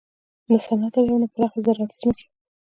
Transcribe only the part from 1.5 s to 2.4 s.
زراعتي ځمکې.